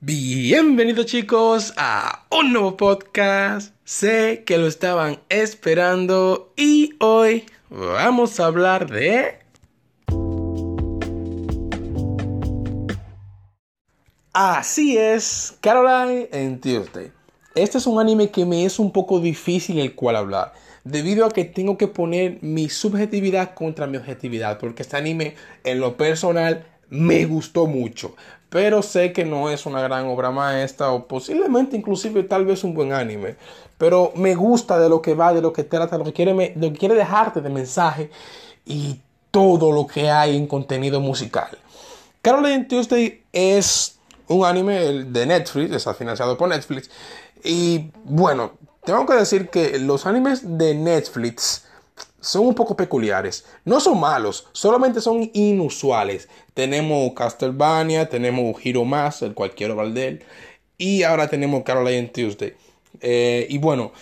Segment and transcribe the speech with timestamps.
[0.00, 3.74] Bienvenidos chicos a un nuevo podcast.
[3.82, 9.40] Sé que lo estaban esperando y hoy vamos a hablar de...
[14.32, 17.10] Así es, Caroline en Tuesday.
[17.56, 20.52] Este es un anime que me es un poco difícil el cual hablar,
[20.84, 25.34] debido a que tengo que poner mi subjetividad contra mi objetividad, porque este anime
[25.64, 28.14] en lo personal me gustó mucho,
[28.50, 32.74] pero sé que no es una gran obra maestra o posiblemente inclusive tal vez un
[32.74, 33.36] buen anime,
[33.76, 36.72] pero me gusta de lo que va, de lo que trata, lo que quiere, lo
[36.72, 38.10] que quiere dejarte de mensaje
[38.64, 41.58] y todo lo que hay en contenido musical.
[42.22, 46.90] Caroline Tuesday es un anime de Netflix, está financiado por Netflix
[47.44, 48.52] y bueno,
[48.84, 51.67] tengo que decir que los animes de Netflix
[52.20, 53.46] son un poco peculiares.
[53.64, 56.28] No son malos, solamente son inusuales.
[56.54, 60.24] Tenemos Castlevania, tenemos Hero Más, el cual quiero hablar de él.
[60.76, 62.54] Y ahora tenemos Caroline Tuesday.
[63.00, 63.92] Eh, y bueno,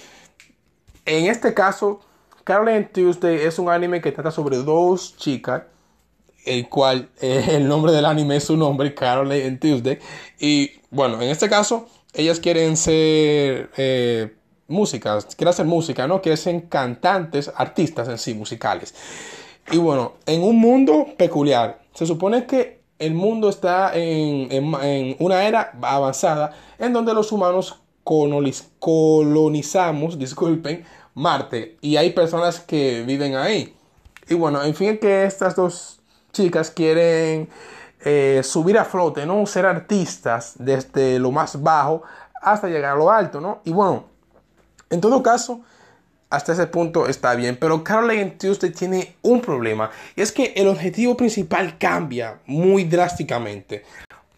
[1.05, 2.01] en este caso,
[2.45, 5.63] Caroline Tuesday es un anime que trata sobre dos chicas,
[6.45, 9.99] el cual eh, el nombre del anime es su nombre, Caroline Tuesday.
[10.39, 14.36] Y bueno, en este caso, ellas quieren ser eh,
[14.69, 16.21] música, quiere hacer música, ¿no?
[16.21, 18.95] Que ser cantantes, artistas en sí, musicales.
[19.71, 25.47] Y bueno, en un mundo peculiar, se supone que el mundo está en, en, una
[25.47, 27.81] era avanzada en donde los humanos
[28.79, 33.75] colonizamos, disculpen, Marte y hay personas que viven ahí.
[34.29, 35.99] Y bueno, en fin, que estas dos
[36.33, 37.49] chicas quieren
[38.05, 39.47] eh, subir a flote, ¿no?
[39.47, 42.03] Ser artistas desde lo más bajo
[42.43, 43.61] hasta llegar a lo alto, ¿no?
[43.65, 44.05] Y bueno,
[44.91, 45.61] en todo caso,
[46.31, 50.69] hasta ese punto está bien, pero Caroline Tuesday tiene un problema y es que el
[50.69, 53.85] objetivo principal cambia muy drásticamente.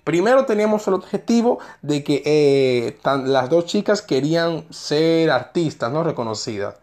[0.05, 6.77] Primero teníamos el objetivo de que eh, las dos chicas querían ser artistas, no reconocidas.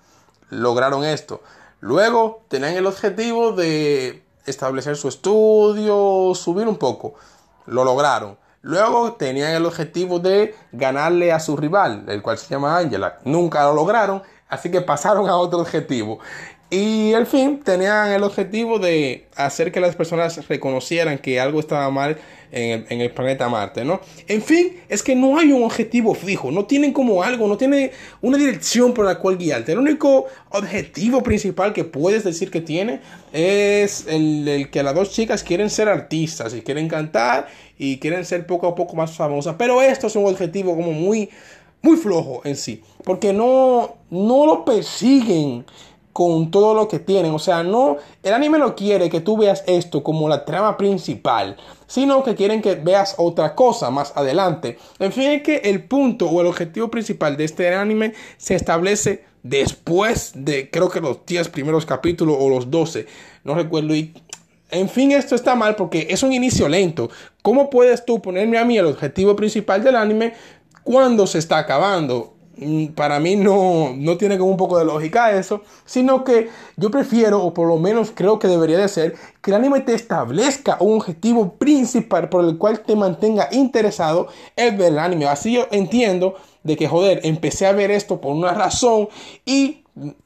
[0.51, 1.41] Lograron esto.
[1.79, 7.15] Luego tenían el objetivo de establecer su estudio, subir un poco.
[7.65, 8.37] Lo lograron.
[8.65, 13.19] Luego tenían el objetivo de ganarle a su rival, el cual se llama Angela.
[13.23, 14.23] Nunca lo lograron,
[14.55, 16.19] así que pasaron a otro objetivo.
[16.71, 21.89] Y al fin tenían el objetivo de hacer que las personas reconocieran que algo estaba
[21.91, 22.17] mal
[22.51, 23.99] en el, planeta Marte, ¿no?
[24.27, 27.91] En fin, es que no hay un objetivo fijo, no tienen como algo, no tienen
[28.21, 29.73] una dirección por la cual guiarte.
[29.73, 33.01] El único objetivo principal que puedes decir que tiene
[33.33, 38.25] es el, el que las dos chicas quieren ser artistas y quieren cantar y quieren
[38.25, 39.55] ser poco a poco más famosas.
[39.57, 41.29] Pero esto es un objetivo como muy,
[41.85, 42.83] muy flojo en sí.
[43.03, 45.65] Porque no, no lo persiguen
[46.11, 47.33] con todo lo que tienen.
[47.33, 51.57] O sea, no, el anime no quiere que tú veas esto como la trama principal,
[51.87, 54.77] sino que quieren que veas otra cosa más adelante.
[54.99, 59.25] En fin, es que el punto o el objetivo principal de este anime se establece
[59.43, 63.05] después de creo que los 10 primeros capítulos o los 12,
[63.43, 64.13] no recuerdo, y
[64.71, 67.09] en fin, esto está mal porque es un inicio lento.
[67.41, 70.33] ¿Cómo puedes tú ponerme a mí el objetivo principal del anime
[70.85, 72.35] cuando se está acabando?
[72.57, 76.89] Mm, para mí no, no tiene como un poco de lógica eso, sino que yo
[76.89, 80.77] prefiero, o por lo menos creo que debería de ser, que el anime te establezca
[80.79, 85.25] un objetivo principal por el cual te mantenga interesado en ver el anime.
[85.25, 89.09] Así yo entiendo de que, joder, empecé a ver esto por una razón
[89.43, 89.83] y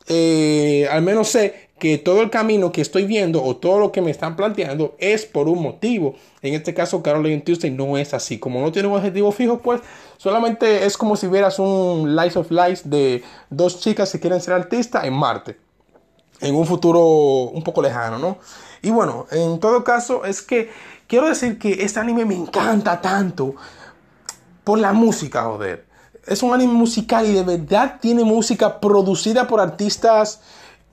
[0.08, 4.02] eh, al menos sé que todo el camino que estoy viendo o todo lo que
[4.02, 6.16] me están planteando es por un motivo.
[6.42, 8.38] En este caso, Caroline Tuesday no es así.
[8.38, 9.82] Como no tiene un objetivo fijo, pues
[10.18, 14.54] solamente es como si vieras un Lies of Lies de dos chicas que quieren ser
[14.54, 15.58] artistas en Marte.
[16.42, 18.38] En un futuro un poco lejano, ¿no?
[18.82, 20.70] Y bueno, en todo caso, es que
[21.08, 23.56] quiero decir que este anime me encanta tanto
[24.64, 25.86] por la música, joder.
[26.28, 30.42] Es un anime musical y de verdad tiene música producida por artistas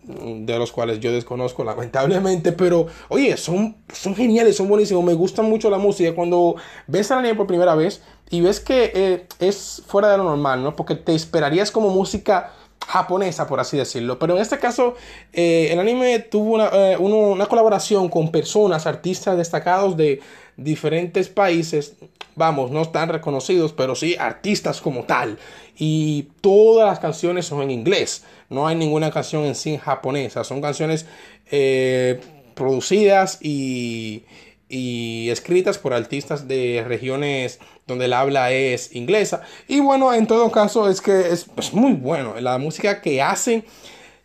[0.06, 5.42] de los cuales yo desconozco lamentablemente, pero oye, son, son geniales, son buenísimos, me gusta
[5.42, 6.14] mucho la música.
[6.14, 6.56] Cuando
[6.86, 10.62] ves el anime por primera vez y ves que eh, es fuera de lo normal,
[10.62, 10.76] ¿no?
[10.76, 12.52] Porque te esperarías como música
[12.86, 14.18] japonesa, por así decirlo.
[14.18, 14.94] Pero en este caso,
[15.32, 20.20] eh, el anime tuvo una, eh, una colaboración con personas, artistas destacados de
[20.56, 21.96] diferentes países,
[22.36, 25.38] vamos, no están reconocidos, pero sí artistas como tal.
[25.76, 28.24] Y todas las canciones son en inglés.
[28.48, 30.44] No hay ninguna canción en sí japonesa.
[30.44, 31.06] Son canciones
[31.50, 32.20] eh,
[32.54, 34.24] producidas y,
[34.68, 39.42] y escritas por artistas de regiones donde la habla es inglesa.
[39.66, 42.34] Y bueno, en todo caso es que es, es muy bueno.
[42.40, 43.64] La música que hacen,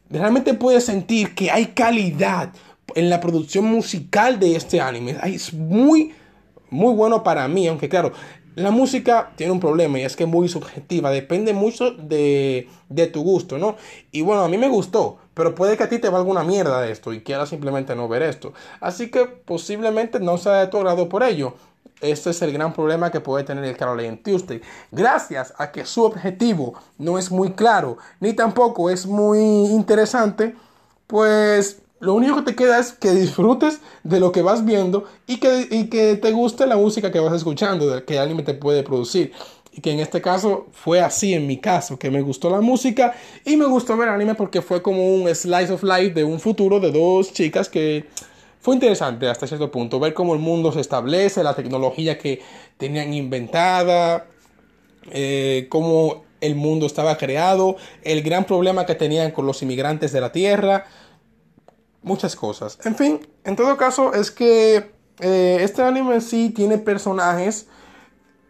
[0.09, 2.49] realmente puedes sentir que hay calidad
[2.95, 5.17] en la producción musical de este anime.
[5.23, 6.13] Es muy
[6.71, 8.11] muy bueno para mí, aunque claro,
[8.55, 13.07] la música tiene un problema y es que es muy subjetiva, depende mucho de, de,
[13.07, 13.75] tu gusto, ¿no?
[14.11, 16.81] Y bueno, a mí me gustó, pero puede que a ti te valga una mierda
[16.81, 18.53] de esto y quieras simplemente no ver esto.
[18.79, 21.53] Así que posiblemente no sea de tu agrado por ello.
[22.01, 24.61] Este es el gran problema que puede tener el Caroline Tuesday.
[24.91, 30.55] Gracias a que su objetivo no es muy claro, ni tampoco es muy interesante,
[31.05, 35.37] pues lo único que te queda es que disfrutes de lo que vas viendo y
[35.37, 39.31] que, que te guste la música que vas escuchando, que el anime te puede producir.
[39.71, 43.13] Y que en este caso fue así en mi caso, que me gustó la música
[43.45, 46.79] y me gustó ver anime porque fue como un slice of life de un futuro
[46.79, 48.07] de dos chicas que
[48.59, 52.41] fue interesante hasta cierto punto, ver cómo el mundo se establece, la tecnología que
[52.77, 54.25] tenían inventada,
[55.11, 60.19] eh, cómo el mundo estaba creado, el gran problema que tenían con los inmigrantes de
[60.19, 60.85] la Tierra
[62.03, 62.77] muchas cosas.
[62.83, 67.67] En fin, en todo caso es que eh, este anime en sí tiene personajes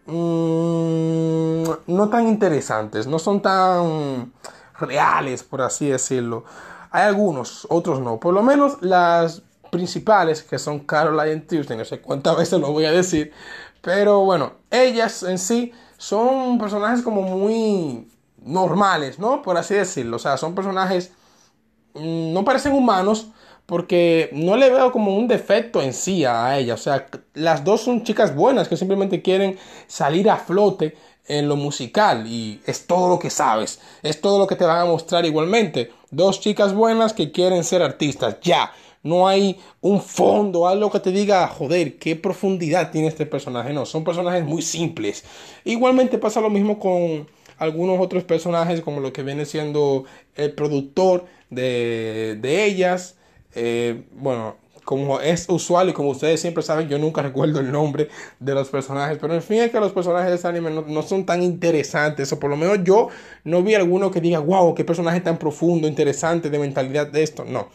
[0.06, 4.31] mm, no tan interesantes, no son tan
[4.80, 6.45] reales, por así decirlo.
[6.92, 8.19] Hay algunos, otros no.
[8.19, 12.86] Por lo menos las principales, que son Caroline Tuesday, no sé cuántas veces lo voy
[12.86, 13.31] a decir.
[13.81, 18.07] Pero bueno, ellas en sí son personajes como muy
[18.44, 19.42] normales, ¿no?
[19.42, 20.18] Por así decirlo.
[20.18, 21.12] O sea, son personajes...
[21.94, 23.27] Mm, no parecen humanos,
[23.71, 26.73] porque no le veo como un defecto en sí a ella.
[26.73, 29.57] O sea, las dos son chicas buenas que simplemente quieren
[29.88, 34.45] salir a flote en lo musical y es todo lo que sabes, es todo lo
[34.45, 35.89] que te van a mostrar igualmente.
[36.09, 38.73] Dos chicas buenas que quieren ser artistas, ya.
[39.03, 43.71] No hay un fondo, algo que te diga, joder, qué profundidad tiene este personaje.
[43.71, 45.23] No, son personajes muy simples.
[45.63, 47.25] Igualmente pasa lo mismo con
[47.57, 50.03] algunos otros personajes, como lo que viene siendo
[50.35, 53.15] el productor de, de ellas
[53.56, 58.09] eh, bueno, como es usual y como ustedes siempre saben, yo nunca recuerdo el nombre
[58.39, 61.25] de los personajes, pero en fin es que los personajes de este anime no, son
[61.25, 63.09] tan interesantes, o por lo menos yo
[63.44, 67.45] no vi alguno que diga, wow, qué personaje tan profundo, interesante, de mentalidad de esto,
[67.45, 67.69] no.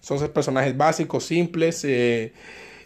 [0.00, 2.32] Son personajes básicos, simples, eh,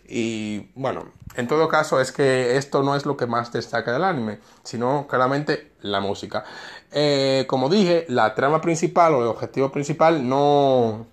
[0.06, 4.04] y bueno, en todo caso es que esto no es lo que más destaca del
[4.04, 6.44] anime, sino claramente la música.
[6.92, 11.06] Eh, como dije, la trama principal o el objetivo principal no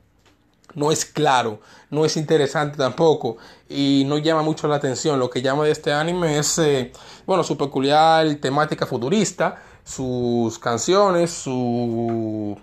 [0.76, 1.60] no es claro,
[1.90, 3.38] no es interesante tampoco
[3.70, 5.20] y no llama mucho la atención.
[5.20, 6.92] Lo que llama de este anime es, eh,
[7.26, 12.58] bueno, su peculiar temática futurista, sus canciones, su,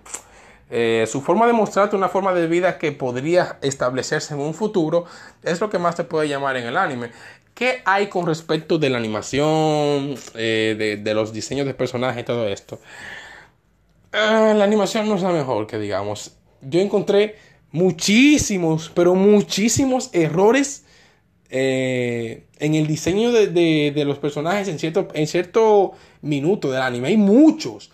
[0.71, 5.05] eh, su forma de mostrarte una forma de vida que podría establecerse en un futuro,
[5.43, 7.11] es lo que más te puede llamar en el anime.
[7.55, 12.25] ¿Qué hay con respecto de la animación, eh, de, de, los diseños de personajes y
[12.25, 12.79] todo esto?
[14.11, 16.33] la animación no es la mejor que digamos.
[16.63, 17.37] Yo encontré
[17.71, 20.85] muchísimos, pero muchísimos errores
[21.51, 25.93] eh, en el diseño de, los personajes en cierto, en cierto
[26.23, 27.09] minuto del anime.
[27.09, 27.91] Hay muchos.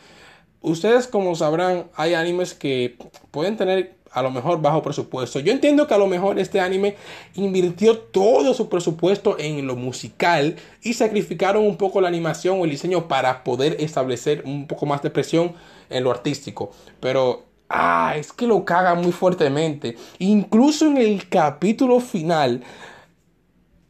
[0.61, 2.97] Ustedes como sabrán, hay animes que
[3.31, 5.41] pueden tener a lo mejor bajo presupuesto.
[5.41, 6.97] Yo entiendo que a lo mejor este anime
[7.35, 12.71] invirtió todo su presupuesto en lo musical y sacrificaron un poco la animación o el
[12.71, 15.55] diseño para poder establecer un poco más de presión
[15.91, 16.71] en lo artístico.
[17.01, 17.45] Pero
[17.77, 19.97] Ah, es que lo caga muy fuertemente.
[20.21, 22.63] Incluso en el capítulo final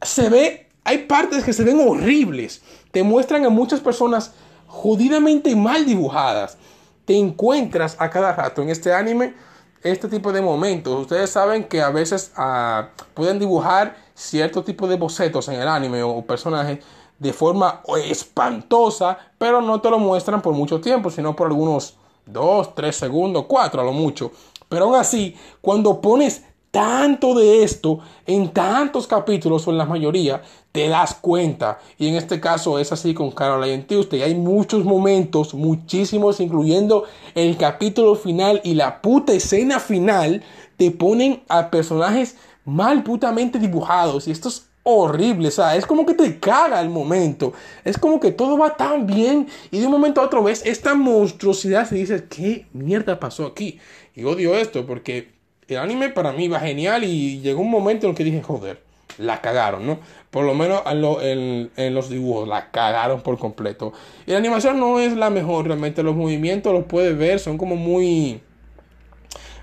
[0.01, 2.63] se ve, hay partes que se ven horribles.
[2.89, 4.33] Te muestran a muchas personas
[4.65, 6.57] jodidamente mal dibujadas.
[7.05, 9.35] Te encuentras a cada rato en este anime
[9.83, 11.01] este tipo de momentos.
[11.01, 16.01] Ustedes saben que a veces ah, pueden dibujar cierto tipo de bocetos en el anime
[16.01, 16.79] o personajes
[17.19, 22.73] de forma espantosa, pero no te lo muestran por mucho tiempo, sino por algunos Dos,
[22.75, 24.31] tres segundos, cuatro a lo mucho.
[24.67, 26.43] Pero aún así, cuando pones
[26.75, 30.41] tanto de esto en tantos capítulos o en la mayoría,
[30.73, 31.79] te das cuenta.
[31.97, 34.23] Y en este caso es así con Caroline Tuesday.
[34.23, 40.43] Hay muchos momentos, muchísimos, incluyendo el capítulo final y la puta escena final,
[40.75, 44.27] te ponen a personajes mal putamente dibujados.
[44.27, 48.19] Y esto es horrible, o sea, es como que te caga el momento, es como
[48.19, 51.95] que todo va tan bien y de un momento a otro ves esta monstruosidad y
[51.95, 53.79] dices, ¿qué mierda pasó aquí?
[54.13, 55.29] Y odio esto porque
[55.67, 58.79] el anime para mí va genial y llegó un momento en el que dije, joder,
[59.17, 59.99] la cagaron, ¿no?
[60.29, 63.91] Por lo menos en, en, los dibujos, la cagaron por completo.
[64.27, 67.75] Y la animación no es la mejor, realmente los movimientos los puedes ver, son como
[67.75, 68.39] muy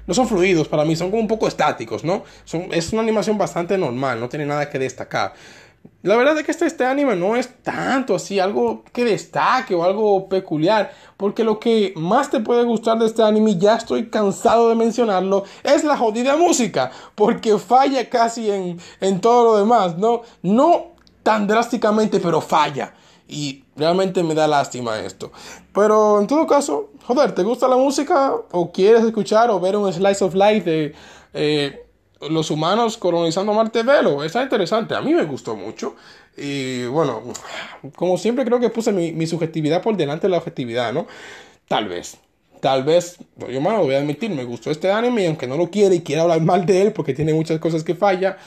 [0.07, 2.25] no son fluidos para mí, son como un poco estáticos, ¿no?
[2.71, 5.35] Es una animación bastante normal, no tiene nada que destacar.
[6.03, 9.85] La verdad es que este, este anime no es tanto así, algo que destaque o
[9.85, 14.69] algo peculiar, porque lo que más te puede gustar de este anime, ya estoy cansado
[14.69, 20.23] de mencionarlo, es la jodida música, porque falla casi en, en todo lo demás, ¿no?
[20.43, 20.93] No
[21.23, 22.95] tan drásticamente, pero falla.
[23.29, 25.33] Y realmente me da lástima esto.
[25.75, 28.35] Pero en todo caso, joder, ¿te gusta la música?
[28.51, 30.95] ¿O quieres escuchar o ver un slice of life de
[31.33, 31.87] eh,
[32.29, 33.83] los humanos colonizando Marte?
[33.83, 34.95] Velo, está interesante.
[34.95, 35.97] A mí me gustó mucho.
[36.37, 37.23] Y bueno,
[37.97, 41.07] como siempre creo que puse mi, mi subjetividad por delante de la objetividad, ¿no?
[41.69, 42.19] Tal vez.
[42.61, 45.97] Tal vez, yo me voy a admitir, me gustó este anime, aunque no lo quiere
[45.97, 48.39] y quiera hablar mal de él porque tiene muchas cosas que falla.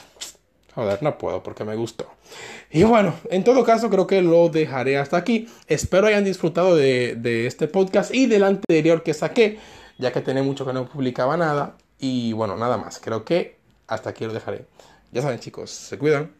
[0.75, 2.05] Joder, no puedo porque me gustó.
[2.69, 5.47] Y bueno, en todo caso creo que lo dejaré hasta aquí.
[5.67, 9.57] Espero hayan disfrutado de, de este podcast y del anterior que saqué,
[9.97, 11.77] ya que tenía mucho que no publicaba nada.
[11.97, 12.99] Y bueno, nada más.
[12.99, 14.65] Creo que hasta aquí lo dejaré.
[15.13, 16.31] Ya saben chicos, se cuidan.